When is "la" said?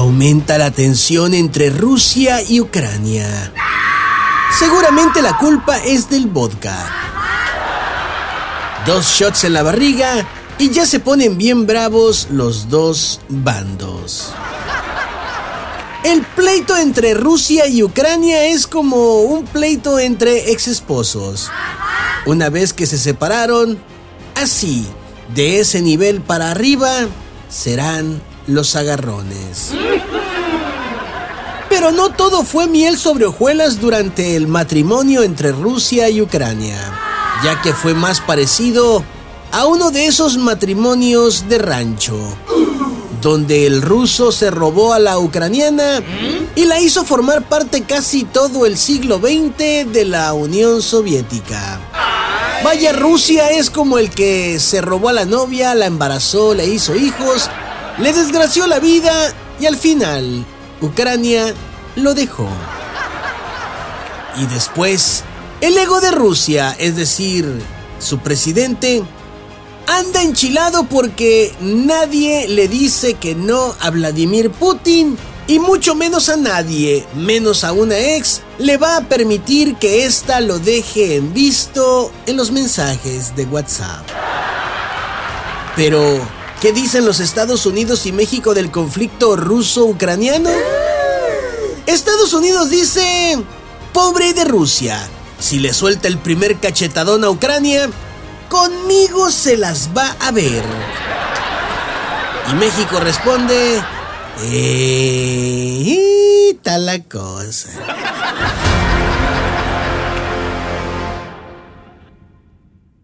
0.56-0.70, 5.20-5.36, 9.52-9.62, 44.98-45.18, 46.64-46.80, 50.04-50.32, 55.14-55.24, 55.74-55.86, 58.66-58.80, 106.86-107.02